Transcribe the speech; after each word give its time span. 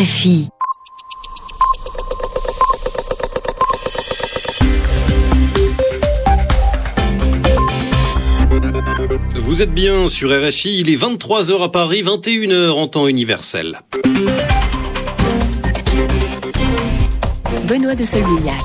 RFI. 0.00 0.48
Vous 9.36 9.62
êtes 9.62 9.72
bien 9.72 10.08
sur 10.08 10.30
RFI, 10.30 10.80
il 10.80 10.90
est 10.90 10.96
23h 10.96 11.62
à 11.62 11.68
Paris, 11.68 12.02
21h 12.02 12.72
en 12.72 12.88
temps 12.88 13.06
universel. 13.06 13.82
Benoît 17.68 17.94
de 17.94 18.04
Solmignac. 18.04 18.64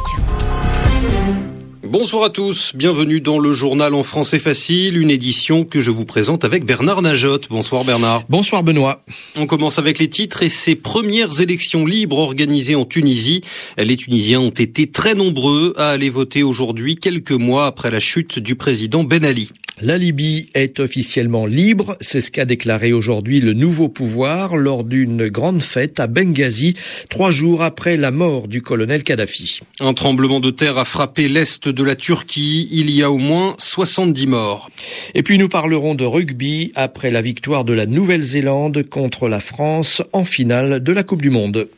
Bonsoir 1.84 2.26
à 2.26 2.30
tous, 2.30 2.74
bienvenue 2.76 3.22
dans 3.22 3.40
le 3.40 3.54
journal 3.54 3.94
en 3.94 4.04
français 4.04 4.38
facile, 4.38 4.98
une 4.98 5.10
édition 5.10 5.64
que 5.64 5.80
je 5.80 5.92
vous 5.92 6.04
présente 6.04 6.44
avec 6.44 6.66
Bernard 6.66 7.02
Najotte. 7.02 7.48
Bonsoir 7.50 7.86
Bernard. 7.86 8.26
Bonsoir 8.28 8.64
Benoît. 8.64 9.02
On 9.38 9.48
commence 9.48 9.80
avec 9.80 9.98
les 9.98 10.10
titres 10.10 10.44
et 10.44 10.50
ces 10.50 10.76
premières 10.76 11.40
élections 11.40 11.86
libres 11.86 12.18
organisées 12.18 12.76
en 12.76 12.84
Tunisie. 12.84 13.42
Les 13.78 13.96
Tunisiens 13.96 14.42
ont 14.42 14.50
été 14.50 14.92
très 14.92 15.16
nombreux 15.16 15.74
à 15.78 15.92
aller 15.92 16.10
voter 16.10 16.44
aujourd'hui, 16.44 16.98
quelques 16.98 17.32
mois 17.32 17.66
après 17.68 17.90
la 17.90 18.02
chute 18.02 18.40
du 18.40 18.56
président 18.56 19.06
Ben 19.06 19.24
Ali. 19.24 19.50
La 19.82 19.98
Libye 19.98 20.50
est 20.56 20.82
officiellement 20.82 21.46
libre, 21.46 21.96
c'est 22.02 22.20
ce 22.20 22.32
qu'a 22.32 22.44
déclaré 22.44 22.92
aujourd'hui 22.92 23.40
le 23.40 23.54
nouveau 23.54 23.88
pouvoir 23.88 24.58
lors 24.58 24.84
d'une 24.84 25.30
grande 25.30 25.62
fête 25.62 26.02
à 26.02 26.08
Benghazi, 26.08 26.76
trois 27.10 27.32
jours 27.32 27.62
après 27.62 27.96
la 27.96 28.12
mort 28.12 28.50
du 28.50 28.62
colonel 28.62 29.04
Kadhafi. 29.04 29.62
Un 29.80 29.94
tremblement 29.94 30.42
de 30.42 30.52
terre 30.52 30.78
a 30.78 30.84
frappé 30.84 31.30
l'est 31.30 31.70
de 31.70 31.84
la 31.84 31.96
Turquie, 31.96 32.68
il 32.72 32.90
y 32.90 33.04
a 33.04 33.10
au 33.10 33.18
moins 33.18 33.56
70 33.58 34.28
morts. 34.28 34.70
Et 35.16 35.24
puis 35.24 35.38
nous 35.38 35.48
parlerons 35.48 35.96
de 35.96 36.04
rugby 36.04 36.74
après 36.76 37.10
la 37.10 37.22
victoire 37.22 37.64
de 37.64 37.72
la 37.74 37.86
Nouvelle-Zélande 37.86 38.84
contre 38.90 39.30
la 39.30 39.40
France 39.40 40.02
en 40.12 40.26
finale 40.26 40.84
de 40.84 40.92
la 40.92 41.04
Coupe 41.04 41.22
du 41.22 41.30
Monde. 41.30 41.70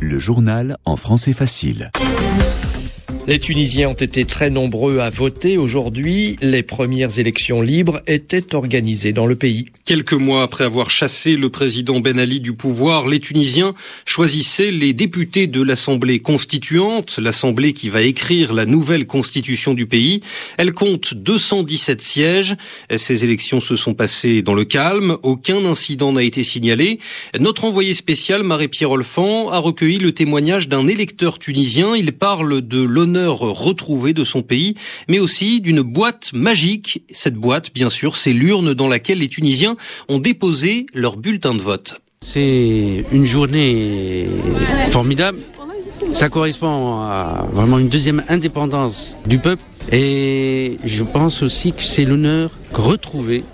Le 0.00 0.18
journal 0.18 0.76
en 0.84 0.96
français 0.96 1.32
facile. 1.32 1.90
Les 3.26 3.38
Tunisiens 3.38 3.90
ont 3.90 3.94
été 3.94 4.24
très 4.24 4.48
nombreux 4.48 4.98
à 4.98 5.10
voter 5.10 5.58
aujourd'hui. 5.58 6.36
Les 6.40 6.62
premières 6.62 7.18
élections 7.18 7.60
libres 7.60 8.00
étaient 8.06 8.54
organisées 8.54 9.12
dans 9.12 9.26
le 9.26 9.36
pays. 9.36 9.66
Quelques 9.84 10.14
mois 10.14 10.42
après 10.42 10.64
avoir 10.64 10.90
chassé 10.90 11.36
le 11.36 11.50
président 11.50 12.00
Ben 12.00 12.18
Ali 12.18 12.40
du 12.40 12.54
pouvoir, 12.54 13.06
les 13.06 13.20
Tunisiens 13.20 13.74
choisissaient 14.06 14.70
les 14.70 14.94
députés 14.94 15.46
de 15.46 15.62
l'Assemblée 15.62 16.18
constituante, 16.18 17.18
l'Assemblée 17.18 17.74
qui 17.74 17.90
va 17.90 18.00
écrire 18.00 18.54
la 18.54 18.64
nouvelle 18.64 19.06
constitution 19.06 19.74
du 19.74 19.86
pays. 19.86 20.22
Elle 20.56 20.72
compte 20.72 21.14
217 21.14 22.00
sièges. 22.00 22.56
Ces 22.96 23.22
élections 23.22 23.60
se 23.60 23.76
sont 23.76 23.94
passées 23.94 24.40
dans 24.40 24.54
le 24.54 24.64
calme. 24.64 25.18
Aucun 25.22 25.64
incident 25.66 26.12
n'a 26.12 26.22
été 26.22 26.42
signalé. 26.42 26.98
Notre 27.38 27.64
envoyé 27.64 27.94
spécial, 27.94 28.42
Marie-Pierre 28.42 28.92
Olfan, 28.92 29.50
a 29.50 29.58
recueilli 29.58 29.98
le 29.98 30.12
témoignage 30.12 30.68
d'un 30.68 30.88
électeur 30.88 31.38
tunisien. 31.38 31.94
Il 31.94 32.12
parle 32.12 32.62
de 32.62 32.80
l'honneur 32.80 33.09
retrouvé 33.18 34.12
de 34.12 34.24
son 34.24 34.42
pays, 34.42 34.74
mais 35.08 35.18
aussi 35.18 35.60
d'une 35.60 35.82
boîte 35.82 36.32
magique. 36.32 37.02
Cette 37.10 37.34
boîte, 37.34 37.72
bien 37.74 37.90
sûr, 37.90 38.16
c'est 38.16 38.32
l'urne 38.32 38.74
dans 38.74 38.88
laquelle 38.88 39.18
les 39.18 39.28
Tunisiens 39.28 39.76
ont 40.08 40.18
déposé 40.18 40.86
leur 40.94 41.16
bulletin 41.16 41.54
de 41.54 41.60
vote. 41.60 42.00
C'est 42.22 43.04
une 43.12 43.24
journée 43.24 44.28
formidable. 44.90 45.38
Ça 46.12 46.28
correspond 46.28 47.00
à 47.00 47.46
vraiment 47.52 47.78
une 47.78 47.88
deuxième 47.88 48.22
indépendance 48.28 49.16
du 49.26 49.38
peuple. 49.38 49.62
Et 49.92 50.78
je 50.84 51.02
pense 51.02 51.42
aussi 51.42 51.72
que 51.72 51.82
c'est 51.82 52.04
l'honneur 52.04 52.50
retrouvé 52.72 53.44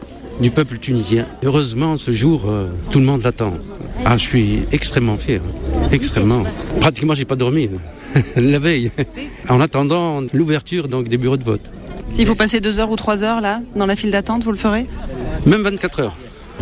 du 0.40 0.50
peuple 0.50 0.78
tunisien. 0.78 1.26
Heureusement, 1.42 1.96
ce 1.96 2.10
jour, 2.10 2.44
euh, 2.46 2.68
tout 2.90 2.98
le 2.98 3.04
monde 3.04 3.22
l'attend. 3.22 3.54
Ah, 4.04 4.16
je 4.16 4.22
suis 4.22 4.58
extrêmement 4.72 5.16
fier, 5.16 5.40
extrêmement. 5.92 6.44
Pratiquement, 6.80 7.14
j'ai 7.14 7.24
pas 7.24 7.36
dormi 7.36 7.70
la 8.36 8.58
veille, 8.58 8.90
en 9.48 9.60
attendant 9.60 10.22
l'ouverture 10.32 10.88
donc 10.88 11.08
des 11.08 11.16
bureaux 11.16 11.36
de 11.36 11.44
vote. 11.44 11.72
S'il 12.12 12.26
faut 12.26 12.34
passer 12.34 12.60
deux 12.60 12.78
heures 12.78 12.90
ou 12.90 12.96
trois 12.96 13.22
heures 13.24 13.40
là, 13.40 13.60
dans 13.74 13.86
la 13.86 13.96
file 13.96 14.10
d'attente, 14.10 14.44
vous 14.44 14.52
le 14.52 14.56
ferez? 14.56 14.86
Même 15.44 15.62
24 15.62 16.00
heures, 16.00 16.16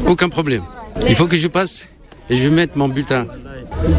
aucun 0.06 0.28
problème. 0.28 0.62
Il 1.08 1.14
faut 1.14 1.26
que 1.26 1.36
je 1.36 1.48
passe 1.48 1.88
et 2.30 2.36
je 2.36 2.48
vais 2.48 2.54
mettre 2.54 2.78
mon 2.78 2.88
bulletin 2.88 3.26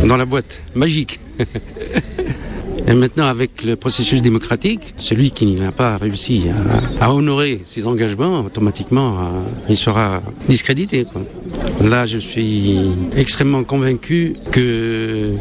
dans 0.05 0.17
la 0.17 0.25
boîte 0.25 0.61
magique. 0.73 1.19
Et 2.87 2.93
maintenant, 2.93 3.25
avec 3.25 3.63
le 3.63 3.75
processus 3.75 4.21
démocratique, 4.21 4.93
celui 4.97 5.31
qui 5.31 5.47
n'a 5.55 5.71
pas 5.71 5.97
réussi 5.97 6.49
à, 6.99 7.05
à, 7.05 7.13
honorer 7.13 7.61
ses 7.65 7.87
engagements, 7.87 8.41
automatiquement, 8.41 9.17
euh, 9.17 9.23
il 9.69 9.75
sera 9.75 10.21
discrédité. 10.47 11.05
Quoi. 11.05 11.23
Là, 11.81 12.05
je 12.05 12.19
suis 12.19 12.77
extrêmement 13.15 13.63
convaincu 13.63 14.35
que 14.51 15.31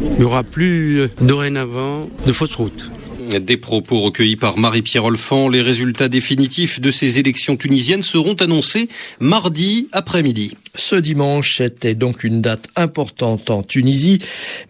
il 0.00 0.18
n'y 0.18 0.24
aura 0.24 0.42
plus 0.42 1.08
dorénavant 1.20 2.06
de 2.26 2.32
fausses 2.32 2.54
routes. 2.54 2.90
Des 3.28 3.58
propos 3.58 4.00
recueillis 4.00 4.36
par 4.36 4.56
Marie-Pierre 4.56 5.04
Olfan. 5.04 5.50
Les 5.50 5.60
résultats 5.60 6.08
définitifs 6.08 6.80
de 6.80 6.90
ces 6.90 7.18
élections 7.18 7.58
tunisiennes 7.58 8.00
seront 8.00 8.32
annoncés 8.34 8.88
mardi 9.20 9.88
après-midi. 9.92 10.56
Ce 10.74 10.94
dimanche 10.94 11.60
était 11.60 11.94
donc 11.94 12.24
une 12.24 12.40
date 12.40 12.68
importante 12.74 13.50
en 13.50 13.62
Tunisie, 13.62 14.20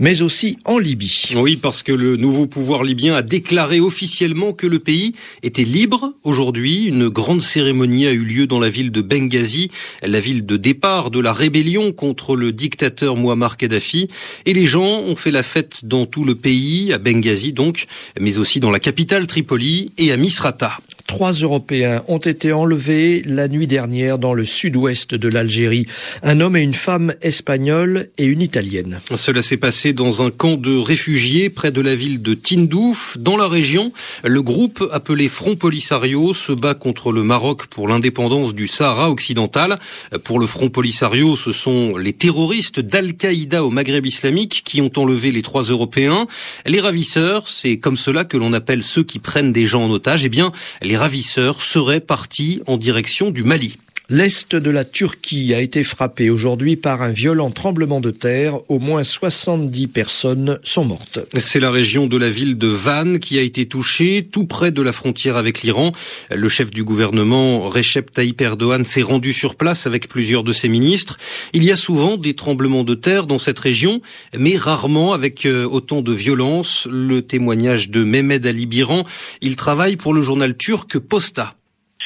mais 0.00 0.22
aussi 0.22 0.58
en 0.64 0.78
Libye. 0.78 1.34
Oui, 1.36 1.56
parce 1.56 1.84
que 1.84 1.92
le 1.92 2.16
nouveau 2.16 2.46
pouvoir 2.46 2.82
libyen 2.82 3.14
a 3.14 3.22
déclaré 3.22 3.78
officiellement 3.78 4.52
que 4.52 4.66
le 4.66 4.80
pays 4.80 5.14
était 5.42 5.64
libre. 5.64 6.14
Aujourd'hui, 6.24 6.86
une 6.86 7.08
grande 7.08 7.42
cérémonie 7.42 8.06
a 8.06 8.12
eu 8.12 8.24
lieu 8.24 8.46
dans 8.46 8.58
la 8.58 8.70
ville 8.70 8.90
de 8.90 9.02
Benghazi, 9.02 9.70
la 10.02 10.18
ville 10.18 10.46
de 10.46 10.56
départ 10.56 11.10
de 11.10 11.20
la 11.20 11.32
rébellion 11.32 11.92
contre 11.92 12.34
le 12.34 12.50
dictateur 12.52 13.16
Muammar 13.16 13.56
Kadhafi. 13.56 14.08
Et 14.46 14.54
les 14.54 14.64
gens 14.64 15.02
ont 15.02 15.16
fait 15.16 15.30
la 15.30 15.42
fête 15.42 15.84
dans 15.84 16.06
tout 16.06 16.24
le 16.24 16.34
pays, 16.34 16.92
à 16.92 16.98
Benghazi 16.98 17.52
donc, 17.52 17.84
mais 18.18 18.38
aussi 18.38 18.47
dans 18.56 18.70
la 18.70 18.80
capitale 18.80 19.26
Tripoli 19.26 19.92
et 19.98 20.10
à 20.10 20.16
Misrata. 20.16 20.78
Trois 21.08 21.32
Européens 21.32 22.04
ont 22.06 22.18
été 22.18 22.52
enlevés 22.52 23.22
la 23.24 23.48
nuit 23.48 23.66
dernière 23.66 24.18
dans 24.18 24.34
le 24.34 24.44
sud-ouest 24.44 25.14
de 25.14 25.28
l'Algérie. 25.28 25.86
Un 26.22 26.42
homme 26.42 26.54
et 26.54 26.60
une 26.60 26.74
femme 26.74 27.14
espagnole 27.22 28.08
et 28.18 28.26
une 28.26 28.42
italienne. 28.42 29.00
Cela 29.14 29.40
s'est 29.40 29.56
passé 29.56 29.94
dans 29.94 30.22
un 30.22 30.30
camp 30.30 30.58
de 30.58 30.76
réfugiés 30.76 31.48
près 31.48 31.72
de 31.72 31.80
la 31.80 31.94
ville 31.94 32.20
de 32.20 32.34
Tindouf, 32.34 33.16
dans 33.18 33.38
la 33.38 33.48
région. 33.48 33.90
Le 34.22 34.42
groupe 34.42 34.86
appelé 34.92 35.30
Front 35.30 35.56
Polisario 35.56 36.34
se 36.34 36.52
bat 36.52 36.74
contre 36.74 37.10
le 37.10 37.22
Maroc 37.22 37.68
pour 37.68 37.88
l'indépendance 37.88 38.54
du 38.54 38.68
Sahara 38.68 39.10
occidental. 39.10 39.78
Pour 40.24 40.38
le 40.38 40.46
Front 40.46 40.68
Polisario, 40.68 41.36
ce 41.36 41.52
sont 41.52 41.96
les 41.96 42.12
terroristes 42.12 42.80
d'Al-Qaïda 42.80 43.64
au 43.64 43.70
Maghreb 43.70 44.04
islamique 44.04 44.60
qui 44.62 44.82
ont 44.82 44.92
enlevé 44.96 45.32
les 45.32 45.42
trois 45.42 45.62
Européens. 45.62 46.26
Les 46.66 46.80
ravisseurs, 46.80 47.48
c'est 47.48 47.78
comme 47.78 47.96
cela 47.96 48.26
que 48.26 48.36
l'on 48.36 48.52
appelle 48.52 48.82
ceux 48.82 49.04
qui 49.04 49.18
prennent 49.18 49.52
des 49.52 49.64
gens 49.64 49.84
en 49.84 49.90
otage. 49.90 50.26
Eh 50.26 50.28
bien, 50.28 50.52
les 50.82 50.97
ravisseurs 50.98 51.62
seraient 51.62 52.00
partis 52.00 52.60
en 52.66 52.76
direction 52.76 53.30
du 53.30 53.44
Mali. 53.44 53.78
L'est 54.10 54.56
de 54.56 54.70
la 54.70 54.86
Turquie 54.86 55.52
a 55.52 55.60
été 55.60 55.84
frappé 55.84 56.30
aujourd'hui 56.30 56.76
par 56.76 57.02
un 57.02 57.10
violent 57.10 57.50
tremblement 57.50 58.00
de 58.00 58.10
terre. 58.10 58.58
Au 58.70 58.78
moins 58.78 59.04
70 59.04 59.86
personnes 59.88 60.58
sont 60.62 60.86
mortes. 60.86 61.18
C'est 61.36 61.60
la 61.60 61.70
région 61.70 62.06
de 62.06 62.16
la 62.16 62.30
ville 62.30 62.56
de 62.56 62.68
Van 62.68 63.18
qui 63.18 63.38
a 63.38 63.42
été 63.42 63.66
touchée, 63.68 64.26
tout 64.32 64.46
près 64.46 64.70
de 64.70 64.80
la 64.80 64.92
frontière 64.92 65.36
avec 65.36 65.60
l'Iran. 65.60 65.92
Le 66.34 66.48
chef 66.48 66.70
du 66.70 66.84
gouvernement, 66.84 67.68
Recep 67.68 68.10
Tayyip 68.10 68.40
Erdogan, 68.40 68.82
s'est 68.82 69.02
rendu 69.02 69.34
sur 69.34 69.56
place 69.56 69.86
avec 69.86 70.08
plusieurs 70.08 70.42
de 70.42 70.54
ses 70.54 70.70
ministres. 70.70 71.18
Il 71.52 71.62
y 71.62 71.70
a 71.70 71.76
souvent 71.76 72.16
des 72.16 72.32
tremblements 72.32 72.84
de 72.84 72.94
terre 72.94 73.26
dans 73.26 73.38
cette 73.38 73.58
région, 73.58 74.00
mais 74.34 74.56
rarement 74.56 75.12
avec 75.12 75.46
autant 75.46 76.00
de 76.00 76.12
violence. 76.12 76.88
Le 76.90 77.20
témoignage 77.20 77.90
de 77.90 78.04
Mehmed 78.04 78.46
Ali 78.46 78.64
Biran, 78.64 79.02
il 79.42 79.56
travaille 79.56 79.96
pour 79.96 80.14
le 80.14 80.22
journal 80.22 80.56
turc 80.56 80.98
Posta 80.98 81.57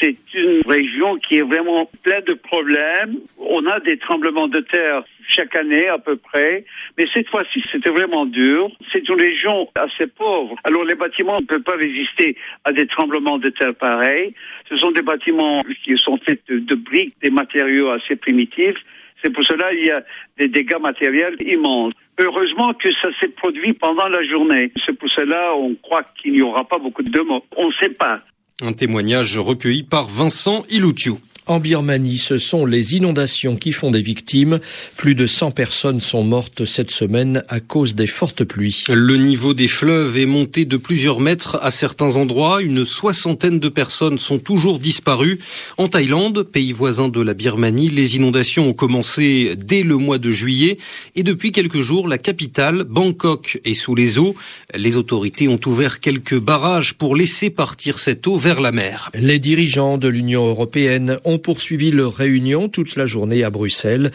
c'est 0.03 0.17
une 0.35 0.63
région 0.67 1.15
qui 1.17 1.37
est 1.37 1.43
vraiment 1.43 1.89
pleine 2.03 2.25
de 2.25 2.35
problèmes. 2.35 3.19
On 3.39 3.65
a 3.67 3.79
des 3.81 3.99
tremblements 3.99 4.49
de 4.49 4.59
terre 4.61 5.05
chaque 5.29 5.55
année 5.55 5.87
à 5.87 5.99
peu 5.99 6.17
près, 6.17 6.65
mais 6.99 7.07
cette 7.15 7.29
fois-ci 7.29 7.63
c'était 7.71 7.91
vraiment 7.91 8.27
dur. 8.27 8.71
C'est 8.93 9.09
une 9.09 9.21
région 9.21 9.69
assez 9.77 10.09
pauvre. 10.09 10.57
Alors 10.65 10.85
les 10.85 10.97
bâtiments 10.97 11.41
ne 11.41 11.47
peuvent 11.47 11.63
pas 11.63 11.77
résister 11.77 12.37
à 12.65 12.73
des 12.73 12.87
tremblements 12.87 13.39
de 13.39 13.51
terre 13.51 13.75
pareils. 13.75 14.35
Ce 14.69 14.77
sont 14.77 14.91
des 14.91 15.03
bâtiments 15.03 15.63
qui 15.85 15.97
sont 15.99 16.19
faits 16.19 16.43
de, 16.49 16.75
briques, 16.75 17.15
des 17.23 17.31
matériaux 17.31 17.91
assez 17.91 18.17
primitifs. 18.17 18.79
C'est 19.23 19.31
pour 19.31 19.45
cela 19.45 19.71
qu'il 19.71 19.87
y 19.87 19.91
a 19.91 20.03
des 20.37 20.49
dégâts 20.49 20.81
matériels 20.81 21.37
immenses. 21.41 21.95
Heureusement 22.19 22.75
que 22.75 22.93
ça 22.95 23.09
s'est 23.21 23.29
produit 23.29 23.73
pendant 23.73 24.09
la 24.09 24.25
journée. 24.25 24.73
C'est 24.85 24.99
pour 24.99 25.09
cela 25.11 25.55
on 25.55 25.77
croit 25.77 26.05
qu'il 26.21 26.33
n'y 26.33 26.43
aura 26.43 26.65
pas 26.65 26.79
beaucoup 26.79 27.05
de 27.05 27.21
morts. 27.21 27.45
On 27.57 27.69
ne 27.69 27.73
sait 27.75 27.91
pas. 27.91 28.21
Un 28.65 28.73
témoignage 28.73 29.39
recueilli 29.39 29.83
par 29.83 30.07
Vincent 30.07 30.65
Iloutiou. 30.71 31.19
En 31.49 31.59
Birmanie, 31.59 32.19
ce 32.19 32.39
sont 32.39 32.67
les 32.67 32.95
inondations 32.95 33.57
qui 33.57 33.73
font 33.73 33.91
des 33.91 34.01
victimes. 34.01 34.61
Plus 34.97 35.17
de 35.17 35.27
100 35.27 35.51
personnes 35.51 35.99
sont 35.99 36.23
mortes 36.23 36.65
cette 36.65 36.93
semaine 36.93 37.43
à 37.49 37.59
cause 37.59 37.97
des 37.97 38.07
fortes 38.07 38.45
pluies. 38.45 38.85
Le 38.89 39.17
niveau 39.17 39.53
des 39.53 39.67
fleuves 39.67 40.17
est 40.17 40.27
monté 40.27 40.65
de 40.65 40.77
plusieurs 40.77 41.19
mètres 41.19 41.59
à 41.61 41.73
certains 41.73 42.15
endroits. 42.15 42.63
Une 42.63 42.85
soixantaine 42.85 43.59
de 43.59 43.69
personnes 43.69 44.19
sont 44.19 44.39
toujours 44.39 44.79
disparues. 44.79 45.41
En 45.79 45.89
Thaïlande, 45.89 46.45
pays 46.45 46.71
voisin 46.71 47.09
de 47.09 47.21
la 47.21 47.35
Birmanie, 47.35 47.89
les 47.89 48.15
inondations 48.15 48.69
ont 48.69 48.73
commencé 48.73 49.57
dès 49.57 49.83
le 49.83 49.97
mois 49.97 50.19
de 50.19 50.31
juillet 50.31 50.79
et 51.17 51.25
depuis 51.25 51.51
quelques 51.51 51.81
jours, 51.81 52.07
la 52.07 52.19
capitale, 52.19 52.85
Bangkok, 52.85 53.61
est 53.65 53.75
sous 53.75 53.97
les 53.97 54.21
eaux. 54.21 54.37
Les 54.77 54.97
autorités 54.97 55.49
ont 55.49 55.61
ouvert 55.67 55.99
quelques 55.99 56.39
barrages 56.39 56.95
pour 56.95 57.17
laisser 57.17 57.51
partir 57.51 57.99
cette 57.99 58.29
eau 58.29 58.37
vers 58.37 58.61
la 58.61 58.71
mer. 58.71 59.11
Les 59.15 59.41
dirigeants 59.41 59.99
de 59.99 60.07
l'Union 60.07 60.47
européenne 60.47 61.19
ont 61.25 61.32
ont 61.33 61.39
poursuivi 61.39 61.91
leur 61.91 62.15
réunion 62.15 62.69
toute 62.69 62.97
la 62.97 63.07
journée 63.07 63.43
à 63.43 63.51
Bruxelles. 63.51 64.13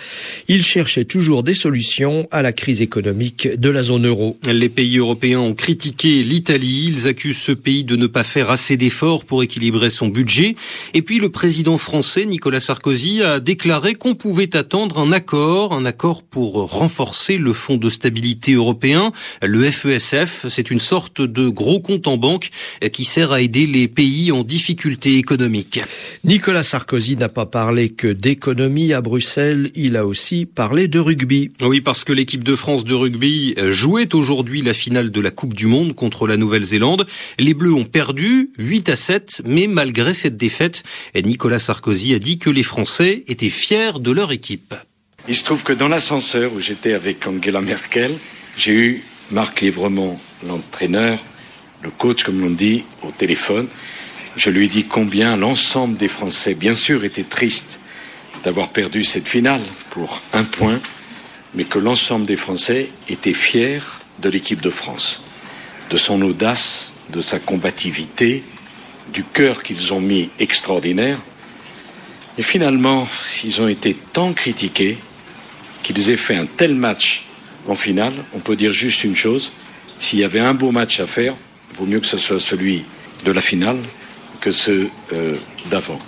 Ils 0.47 0.63
cherchaient 0.63 1.05
toujours 1.05 1.43
des 1.43 1.53
solutions 1.53 2.27
à 2.31 2.41
la 2.41 2.51
crise 2.51 2.81
économique 2.81 3.47
de 3.59 3.69
la 3.69 3.83
zone 3.83 4.05
euro. 4.05 4.37
Les 4.45 4.69
pays 4.69 4.97
européens 4.97 5.39
ont 5.39 5.55
critiqué 5.55 6.23
l'Italie. 6.23 6.93
Ils 6.93 7.07
accusent 7.07 7.39
ce 7.39 7.51
pays 7.51 7.83
de 7.83 7.95
ne 7.95 8.07
pas 8.07 8.23
faire 8.23 8.51
assez 8.51 8.77
d'efforts 8.77 9.25
pour 9.25 9.41
équilibrer 9.43 9.89
son 9.89 10.07
budget. 10.07 10.55
Et 10.93 11.01
puis 11.01 11.17
le 11.19 11.29
président 11.29 11.77
français 11.77 12.25
Nicolas 12.25 12.59
Sarkozy 12.59 13.23
a 13.23 13.39
déclaré 13.39 13.95
qu'on 13.95 14.15
pouvait 14.15 14.55
attendre 14.55 14.99
un 14.99 15.11
accord, 15.11 15.73
un 15.73 15.85
accord 15.85 16.23
pour 16.23 16.71
renforcer 16.71 17.37
le 17.37 17.53
fonds 17.53 17.77
de 17.77 17.89
stabilité 17.89 18.53
européen, 18.53 19.11
le 19.41 19.69
FESF. 19.69 20.45
C'est 20.49 20.69
une 20.69 20.79
sorte 20.79 21.21
de 21.21 21.49
gros 21.49 21.79
compte 21.79 22.07
en 22.07 22.17
banque 22.17 22.49
qui 22.91 23.05
sert 23.05 23.31
à 23.31 23.41
aider 23.41 23.65
les 23.65 23.87
pays 23.87 24.31
en 24.31 24.43
difficulté 24.43 25.17
économique. 25.17 25.81
Nicolas 26.23 26.63
Sarkozy 26.63 27.06
n'a 27.15 27.30
pas 27.30 27.45
parlé 27.45 27.89
que 27.89 28.07
d'économie 28.07 28.94
à 28.94 29.01
Bruxelles, 29.01 29.71
il 29.75 29.95
a 29.95 30.06
aussi 30.06 30.45
parlé 30.45 30.88
de 30.88 31.00
rugby. 31.00 31.51
Oui, 31.62 31.81
parce 31.81 32.04
que 32.04 32.13
l'équipe 32.13 32.44
de 32.44 32.56
France 32.56 32.83
de 32.83 32.94
rugby 32.94 33.56
jouait 33.69 34.13
aujourd'hui 34.13 34.62
la 34.62 34.74
finale 34.74 35.12
de 35.12 35.21
la 35.21 35.31
Coupe 35.31 35.54
du 35.54 35.68
Monde 35.68 35.95
contre 35.95 36.27
la 36.27 36.38
Nouvelle-Zélande. 36.38 37.07
Les 37.39 37.54
Bleus 37.54 37.74
ont 37.74 37.86
perdu 37.86 38.50
8 38.57 38.89
à 38.89 38.95
7, 38.95 39.42
mais 39.45 39.68
malgré 39.68 40.13
cette 40.13 40.38
défaite, 40.38 40.83
Nicolas 41.15 41.59
Sarkozy 41.59 42.13
a 42.13 42.19
dit 42.19 42.38
que 42.38 42.50
les 42.50 42.63
Français 42.63 43.24
étaient 43.27 43.50
fiers 43.50 44.00
de 44.00 44.12
leur 44.12 44.31
équipe. 44.31 44.75
Il 45.27 45.36
se 45.36 45.44
trouve 45.44 45.63
que 45.63 45.74
dans 45.74 45.88
l'ascenseur 45.89 46.54
où 46.54 46.59
j'étais 46.59 46.94
avec 46.94 47.27
Angela 47.27 47.62
Merkel, 47.62 48.12
j'ai 48.57 48.74
eu 48.74 49.04
Marc 49.31 49.62
Livremont, 49.62 50.18
l'entraîneur, 50.45 51.19
le 51.83 51.89
coach 51.89 52.24
comme 52.24 52.39
l'on 52.39 52.50
dit, 52.50 52.83
au 53.04 53.12
téléphone. 53.12 53.68
Je 54.37 54.51
lui 54.51 54.65
ai 54.65 54.67
dit 54.67 54.83
combien 54.83 55.35
l'ensemble 55.35 55.97
des 55.97 56.07
Français, 56.07 56.53
bien 56.53 56.75
sûr, 56.75 57.03
étaient 57.03 57.23
tristes 57.23 57.79
d'avoir 58.43 58.69
perdu 58.69 59.03
cette 59.03 59.27
finale 59.27 59.61
pour 59.89 60.21
un 60.31 60.43
point, 60.43 60.79
mais 61.55 61.63
que 61.63 61.79
l'ensemble 61.79 62.27
des 62.27 62.35
Français 62.35 62.89
étaient 63.09 63.33
fiers 63.33 63.81
de 64.19 64.29
l'équipe 64.29 64.61
de 64.61 64.69
France, 64.69 65.23
de 65.89 65.97
son 65.97 66.21
audace, 66.21 66.93
de 67.09 67.19
sa 67.19 67.39
combativité, 67.39 68.43
du 69.11 69.23
cœur 69.23 69.63
qu'ils 69.63 69.91
ont 69.91 70.01
mis 70.01 70.29
extraordinaire. 70.37 71.17
Et 72.37 72.43
finalement, 72.43 73.07
ils 73.43 73.59
ont 73.59 73.67
été 73.67 73.95
tant 74.13 74.33
critiqués 74.33 74.99
qu'ils 75.81 76.11
aient 76.11 76.15
fait 76.15 76.35
un 76.35 76.45
tel 76.45 76.75
match 76.75 77.25
en 77.67 77.73
finale. 77.73 78.13
On 78.35 78.39
peut 78.39 78.55
dire 78.55 78.71
juste 78.71 79.03
une 79.03 79.15
chose, 79.15 79.51
s'il 79.97 80.19
y 80.19 80.23
avait 80.23 80.39
un 80.39 80.53
beau 80.53 80.71
match 80.71 80.99
à 80.99 81.07
faire, 81.07 81.33
il 81.71 81.77
vaut 81.77 81.87
mieux 81.87 81.99
que 81.99 82.05
ce 82.05 82.19
soit 82.19 82.39
celui 82.39 82.85
de 83.25 83.31
la 83.31 83.41
finale 83.41 83.79
que 84.47 84.51
ceux 84.53 84.88
euh, 85.11 85.35
d'avant. 85.69 85.99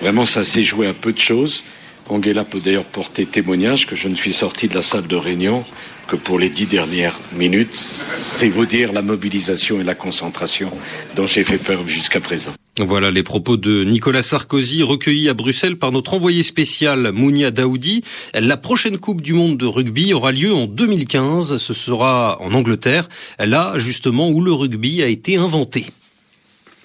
Vraiment, 0.00 0.24
ça 0.24 0.44
s'est 0.44 0.62
joué 0.62 0.86
à 0.86 0.94
peu 0.94 1.12
de 1.12 1.18
choses. 1.18 1.64
Angela 2.08 2.44
peut 2.44 2.60
d'ailleurs 2.60 2.84
porter 2.84 3.26
témoignage 3.26 3.88
que 3.88 3.96
je 3.96 4.06
ne 4.06 4.14
suis 4.14 4.32
sorti 4.32 4.68
de 4.68 4.74
la 4.74 4.82
salle 4.82 5.08
de 5.08 5.16
réunion 5.16 5.64
que 6.06 6.14
pour 6.14 6.38
les 6.38 6.50
dix 6.50 6.66
dernières 6.66 7.18
minutes. 7.36 7.74
C'est 7.74 8.48
vous 8.48 8.64
dire 8.64 8.92
la 8.92 9.02
mobilisation 9.02 9.80
et 9.80 9.84
la 9.84 9.96
concentration 9.96 10.70
dont 11.16 11.26
j'ai 11.26 11.42
fait 11.42 11.58
peur 11.58 11.84
jusqu'à 11.88 12.20
présent. 12.20 12.52
Voilà 12.78 13.10
les 13.10 13.24
propos 13.24 13.56
de 13.56 13.82
Nicolas 13.82 14.22
Sarkozy 14.22 14.84
recueillis 14.84 15.28
à 15.28 15.34
Bruxelles 15.34 15.76
par 15.76 15.90
notre 15.90 16.14
envoyé 16.14 16.44
spécial 16.44 17.10
Mounia 17.10 17.50
Daoudi. 17.50 18.04
La 18.34 18.56
prochaine 18.56 18.98
Coupe 18.98 19.20
du 19.20 19.32
Monde 19.32 19.56
de 19.56 19.66
rugby 19.66 20.14
aura 20.14 20.30
lieu 20.30 20.54
en 20.54 20.68
2015. 20.68 21.56
Ce 21.56 21.74
sera 21.74 22.40
en 22.40 22.54
Angleterre, 22.54 23.08
là 23.40 23.74
justement 23.78 24.30
où 24.30 24.40
le 24.42 24.52
rugby 24.52 25.02
a 25.02 25.08
été 25.08 25.36
inventé. 25.36 25.86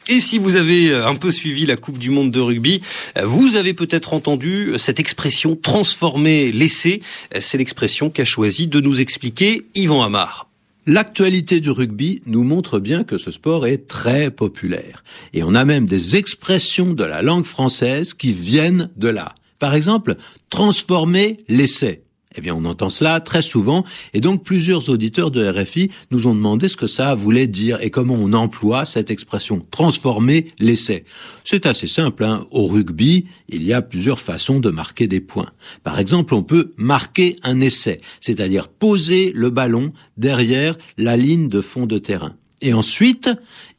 Et 0.07 0.19
si 0.19 0.37
vous 0.37 0.55
avez 0.55 0.89
euh, 0.89 1.07
un 1.07 1.15
peu 1.15 1.31
suivi 1.31 1.65
la 1.65 1.77
Coupe 1.77 1.97
du 1.97 2.11
Monde 2.11 2.29
de 2.29 2.39
rugby, 2.39 2.81
euh, 3.17 3.25
vous 3.25 3.55
avez 3.55 3.73
peut-être 3.73 4.13
entendu 4.13 4.67
euh, 4.67 4.77
cette 4.77 4.99
expression 4.99 5.55
transformer 5.55 6.51
l'essai. 6.51 7.01
C'est 7.39 7.57
l'expression 7.57 8.11
qu'a 8.11 8.25
choisi 8.25 8.67
de 8.67 8.79
nous 8.79 9.01
expliquer 9.01 9.65
Yvan 9.73 10.03
Amar. 10.03 10.47
L'actualité 10.85 11.59
du 11.59 11.71
rugby 11.71 12.21
nous 12.27 12.43
montre 12.43 12.77
bien 12.77 13.03
que 13.03 13.17
ce 13.17 13.31
sport 13.31 13.65
est 13.65 13.87
très 13.87 14.29
populaire. 14.29 15.03
Et 15.33 15.41
on 15.41 15.55
a 15.55 15.65
même 15.65 15.87
des 15.87 16.15
expressions 16.15 16.93
de 16.93 17.03
la 17.03 17.23
langue 17.23 17.45
française 17.45 18.13
qui 18.13 18.31
viennent 18.31 18.91
de 18.97 19.07
là. 19.07 19.33
Par 19.57 19.73
exemple, 19.73 20.17
transformer 20.51 21.37
l'essai. 21.47 22.04
Eh 22.37 22.41
bien, 22.41 22.53
on 22.53 22.65
entend 22.65 22.89
cela 22.89 23.19
très 23.21 23.41
souvent, 23.41 23.85
et 24.13 24.19
donc 24.19 24.43
plusieurs 24.43 24.89
auditeurs 24.89 25.31
de 25.31 25.47
RFI 25.47 25.89
nous 26.11 26.27
ont 26.27 26.35
demandé 26.35 26.67
ce 26.67 26.75
que 26.75 26.87
ça 26.87 27.15
voulait 27.15 27.47
dire 27.47 27.79
et 27.81 27.89
comment 27.89 28.15
on 28.15 28.33
emploie 28.33 28.83
cette 28.83 29.09
expression 29.09 29.65
transformer 29.71 30.47
l'essai. 30.59 31.05
C'est 31.43 31.65
assez 31.65 31.87
simple. 31.87 32.23
Hein. 32.25 32.45
Au 32.51 32.67
rugby, 32.67 33.25
il 33.47 33.63
y 33.63 33.71
a 33.71 33.81
plusieurs 33.81 34.19
façons 34.19 34.59
de 34.59 34.69
marquer 34.69 35.07
des 35.07 35.21
points. 35.21 35.51
Par 35.83 35.99
exemple, 35.99 36.33
on 36.33 36.43
peut 36.43 36.73
marquer 36.77 37.37
un 37.43 37.61
essai, 37.61 37.99
c'est-à-dire 38.19 38.67
poser 38.67 39.31
le 39.33 39.49
ballon 39.49 39.93
derrière 40.17 40.77
la 40.97 41.15
ligne 41.15 41.47
de 41.47 41.61
fond 41.61 41.85
de 41.85 41.97
terrain. 41.97 42.35
Et 42.61 42.73
ensuite, 42.73 43.29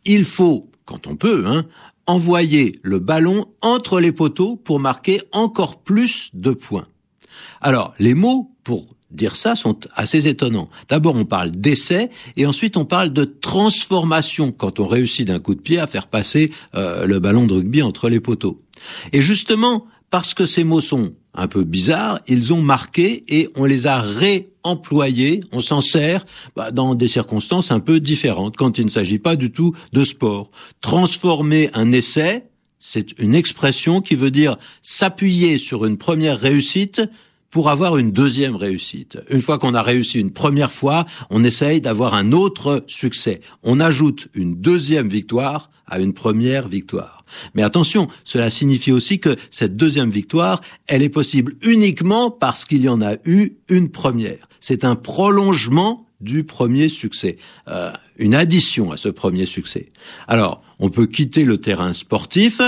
il 0.04 0.24
faut, 0.24 0.70
quand 0.84 1.06
on 1.06 1.16
peut, 1.16 1.44
hein, 1.46 1.66
envoyer 2.06 2.78
le 2.82 2.98
ballon 3.00 3.46
entre 3.60 4.00
les 4.00 4.12
poteaux 4.12 4.56
pour 4.56 4.80
marquer 4.80 5.20
encore 5.32 5.82
plus 5.82 6.30
de 6.34 6.52
points. 6.52 6.86
Alors, 7.60 7.94
les 7.98 8.14
mots 8.14 8.50
pour 8.64 8.86
dire 9.10 9.36
ça 9.36 9.54
sont 9.54 9.78
assez 9.94 10.28
étonnants. 10.28 10.68
D'abord, 10.88 11.16
on 11.16 11.24
parle 11.24 11.50
d'essai 11.50 12.10
et 12.36 12.46
ensuite 12.46 12.76
on 12.76 12.84
parle 12.84 13.12
de 13.12 13.24
transformation 13.24 14.52
quand 14.52 14.80
on 14.80 14.86
réussit 14.86 15.26
d'un 15.26 15.38
coup 15.38 15.54
de 15.54 15.60
pied 15.60 15.78
à 15.78 15.86
faire 15.86 16.06
passer 16.06 16.50
euh, 16.74 17.06
le 17.06 17.18
ballon 17.18 17.46
de 17.46 17.54
rugby 17.54 17.82
entre 17.82 18.08
les 18.08 18.20
poteaux. 18.20 18.60
Et 19.12 19.22
justement, 19.22 19.86
parce 20.10 20.34
que 20.34 20.46
ces 20.46 20.64
mots 20.64 20.80
sont 20.80 21.12
un 21.34 21.48
peu 21.48 21.64
bizarres, 21.64 22.20
ils 22.26 22.52
ont 22.52 22.62
marqué 22.62 23.24
et 23.28 23.48
on 23.56 23.64
les 23.64 23.86
a 23.86 24.00
réemployés, 24.00 25.44
on 25.52 25.60
s'en 25.60 25.80
sert 25.80 26.24
bah, 26.56 26.70
dans 26.70 26.94
des 26.94 27.08
circonstances 27.08 27.70
un 27.70 27.80
peu 27.80 28.00
différentes 28.00 28.56
quand 28.56 28.78
il 28.78 28.86
ne 28.86 28.90
s'agit 28.90 29.18
pas 29.18 29.36
du 29.36 29.52
tout 29.52 29.74
de 29.92 30.04
sport. 30.04 30.50
Transformer 30.80 31.70
un 31.74 31.92
essai, 31.92 32.44
c'est 32.78 33.18
une 33.18 33.34
expression 33.34 34.00
qui 34.00 34.14
veut 34.14 34.30
dire 34.30 34.56
s'appuyer 34.80 35.58
sur 35.58 35.84
une 35.84 35.98
première 35.98 36.38
réussite 36.38 37.02
pour 37.56 37.70
avoir 37.70 37.96
une 37.96 38.10
deuxième 38.10 38.54
réussite. 38.54 39.16
Une 39.30 39.40
fois 39.40 39.58
qu'on 39.58 39.72
a 39.72 39.80
réussi 39.80 40.20
une 40.20 40.30
première 40.30 40.72
fois, 40.72 41.06
on 41.30 41.42
essaye 41.42 41.80
d'avoir 41.80 42.12
un 42.12 42.32
autre 42.32 42.84
succès. 42.86 43.40
On 43.62 43.80
ajoute 43.80 44.28
une 44.34 44.56
deuxième 44.56 45.08
victoire 45.08 45.70
à 45.86 45.98
une 45.98 46.12
première 46.12 46.68
victoire. 46.68 47.24
Mais 47.54 47.62
attention, 47.62 48.08
cela 48.24 48.50
signifie 48.50 48.92
aussi 48.92 49.20
que 49.20 49.36
cette 49.50 49.74
deuxième 49.74 50.10
victoire, 50.10 50.60
elle 50.86 51.02
est 51.02 51.08
possible 51.08 51.54
uniquement 51.62 52.30
parce 52.30 52.66
qu'il 52.66 52.82
y 52.82 52.90
en 52.90 53.00
a 53.00 53.14
eu 53.24 53.52
une 53.70 53.88
première. 53.88 54.50
C'est 54.60 54.84
un 54.84 54.94
prolongement 54.94 56.05
du 56.26 56.44
premier 56.44 56.90
succès, 56.90 57.38
euh, 57.68 57.90
une 58.18 58.34
addition 58.34 58.92
à 58.92 58.98
ce 58.98 59.08
premier 59.08 59.46
succès. 59.46 59.90
Alors, 60.28 60.58
on 60.80 60.90
peut 60.90 61.06
quitter 61.06 61.44
le 61.44 61.56
terrain 61.56 61.94
sportif 61.94 62.60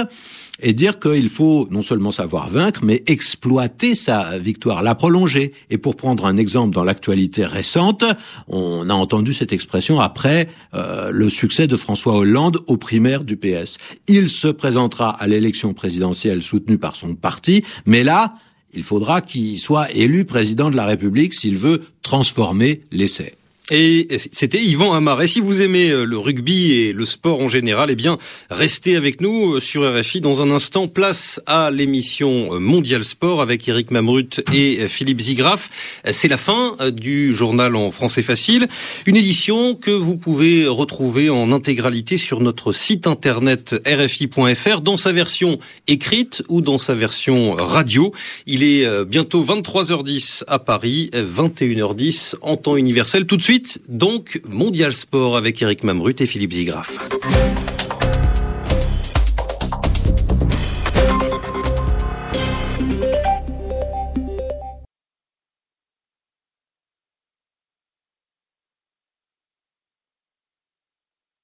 et 0.61 0.73
dire 0.73 0.99
qu'il 0.99 1.29
faut 1.29 1.69
non 1.71 1.83
seulement 1.83 2.11
savoir 2.11 2.49
vaincre, 2.49 2.81
mais 2.83 3.03
exploiter 3.07 3.95
sa 3.95 4.38
victoire, 4.38 4.83
la 4.83 4.95
prolonger. 4.95 5.53
Et 5.71 5.79
pour 5.79 5.97
prendre 5.97 6.27
un 6.27 6.37
exemple 6.37 6.75
dans 6.75 6.85
l'actualité 6.85 7.45
récente, 7.45 8.05
on 8.49 8.88
a 8.88 8.95
entendu 8.95 9.33
cette 9.33 9.53
expression 9.53 10.00
après 10.00 10.49
euh, 10.75 11.11
le 11.11 11.31
succès 11.31 11.67
de 11.67 11.77
François 11.77 12.17
Hollande 12.17 12.59
aux 12.67 12.77
primaires 12.77 13.25
du 13.25 13.37
PS. 13.37 13.79
Il 14.09 14.31
se 14.31 14.49
présentera 14.49 15.11
à 15.11 15.27
l'élection 15.27 15.75
présidentielle 15.75 16.43
soutenue 16.43 16.79
par 16.79 16.97
son 16.97 17.15
parti, 17.15 17.65
mais 17.87 18.03
là, 18.03 18.35
il 18.75 18.83
faudra 18.83 19.21
qu'il 19.21 19.59
soit 19.59 19.91
élu 19.93 20.25
président 20.25 20.71
de 20.71 20.77
la 20.77 20.87
République 20.87 21.35
s'il 21.35 21.57
veut 21.57 21.83
transformer 22.03 22.83
l'essai. 22.91 23.38
Et 23.71 24.09
c'était 24.33 24.63
Yvan 24.65 24.95
Amar. 24.95 25.21
Et 25.21 25.27
si 25.27 25.41
vous 25.41 25.61
aimez 25.61 25.91
euh, 25.91 26.05
le 26.05 26.17
rugby 26.17 26.73
et 26.73 26.93
le 26.95 27.05
sport 27.05 27.41
en 27.41 27.49
général, 27.49 27.91
eh 27.91 27.97
bien, 27.97 28.17
restez 28.49 28.97
avec 28.97 29.21
nous 29.21 29.57
euh, 29.57 29.61
sur 29.61 29.83
RFI 29.83 30.23
dans 30.23 30.41
un 30.41 30.51
instant. 30.51 30.89
Place 30.89 31.39
à 31.45 31.71
l'émission 31.71 32.55
euh, 32.55 32.61
Mondial 32.61 33.05
Sport 33.05 33.43
avec 33.43 33.69
Eric 33.69 33.91
Mamrut 33.91 34.41
et 34.55 34.89
Philippe 34.89 35.21
Zigraf. 35.21 36.01
C'est 36.11 36.29
la 36.29 36.39
fin 36.39 36.77
du 36.93 37.35
journal 37.35 37.77
en 37.77 37.91
français 37.91 38.23
facile. 38.23 38.69
Une 39.05 39.17
édition 39.17 39.75
que 39.75 39.91
vous 39.91 40.17
pouvez 40.17 40.67
retrouver 40.67 41.29
en 41.29 41.53
intégralité 41.53 42.17
sur 42.17 42.41
notre 42.41 42.73
site 42.73 43.07
internet 43.07 43.77
rfi.fr 43.87 44.81
dans 44.81 44.97
sa 44.97 45.13
version 45.13 45.59
écrite 45.89 46.43
ou 46.49 46.63
dans 46.63 46.79
sa 46.79 46.95
version 46.95 47.53
radio. 47.53 48.13
Il 48.47 48.63
est 48.63 49.05
bientôt 49.05 49.45
23h10 49.45 50.45
à 50.47 50.59
Paris, 50.59 51.11
21h10 51.13 52.37
en 52.41 52.57
temps 52.57 52.77
universel. 52.77 53.27
Tout 53.27 53.37
de 53.37 53.43
suite, 53.43 53.58
donc 53.88 54.41
Mondial 54.49 54.93
Sport 54.93 55.37
avec 55.37 55.61
Eric 55.62 55.85
Mamrut 55.85 56.21
et 56.21 56.27
Philippe 56.27 56.53
Zigraf. 56.53 56.99